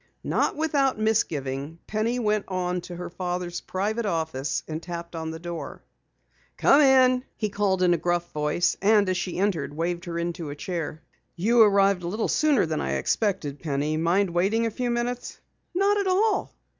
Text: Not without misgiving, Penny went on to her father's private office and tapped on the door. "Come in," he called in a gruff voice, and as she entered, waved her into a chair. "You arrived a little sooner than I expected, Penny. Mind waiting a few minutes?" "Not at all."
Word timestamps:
Not 0.23 0.55
without 0.55 0.97
misgiving, 0.97 1.77
Penny 1.85 2.17
went 2.17 2.45
on 2.47 2.81
to 2.81 2.95
her 2.95 3.11
father's 3.11 3.61
private 3.61 4.07
office 4.07 4.63
and 4.67 4.81
tapped 4.81 5.15
on 5.15 5.29
the 5.29 5.37
door. 5.37 5.83
"Come 6.57 6.81
in," 6.81 7.23
he 7.37 7.49
called 7.49 7.83
in 7.83 7.93
a 7.93 7.99
gruff 7.99 8.31
voice, 8.31 8.75
and 8.81 9.07
as 9.07 9.15
she 9.17 9.37
entered, 9.37 9.75
waved 9.77 10.05
her 10.05 10.17
into 10.17 10.49
a 10.49 10.55
chair. 10.55 11.03
"You 11.35 11.61
arrived 11.61 12.01
a 12.01 12.07
little 12.07 12.27
sooner 12.29 12.65
than 12.65 12.81
I 12.81 12.93
expected, 12.93 13.59
Penny. 13.59 13.95
Mind 13.95 14.31
waiting 14.31 14.65
a 14.65 14.71
few 14.71 14.89
minutes?" 14.89 15.39
"Not 15.75 15.99
at 15.99 16.07
all." 16.07 16.55